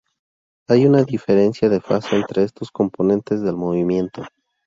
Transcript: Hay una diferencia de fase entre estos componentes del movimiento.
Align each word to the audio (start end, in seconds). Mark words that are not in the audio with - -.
Hay 0.67 0.87
una 0.87 1.03
diferencia 1.03 1.69
de 1.69 1.79
fase 1.79 2.15
entre 2.15 2.41
estos 2.43 2.71
componentes 2.71 3.39
del 3.43 3.55
movimiento. 3.55 4.25